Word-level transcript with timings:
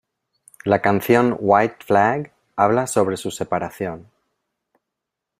La 0.65 0.81
canción 0.81 1.37
"White 1.39 1.85
Flag" 1.85 2.33
habla 2.55 2.87
sobre 2.87 3.17
su 3.17 3.29
separación. 3.29 4.09